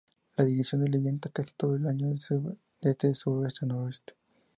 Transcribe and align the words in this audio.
La 0.35 0.45
dirección 0.45 0.83
del 0.83 0.99
viento 0.99 1.29
casi 1.31 1.53
todo 1.55 1.75
el 1.75 1.85
año 1.85 2.09
es 2.11 2.27
de 2.81 3.13
suroeste 3.13 3.65
a 3.65 3.67
noroeste. 3.67 4.13